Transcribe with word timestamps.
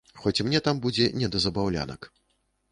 Хоць 0.21 0.43
мне 0.47 0.61
там 0.67 0.81
будзе 0.87 1.07
не 1.19 1.31
да 1.37 1.43
забаўлянак. 1.47 2.13